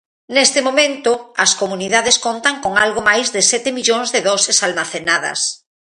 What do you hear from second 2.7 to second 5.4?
algo máis de sete millóns de doses almacenadas.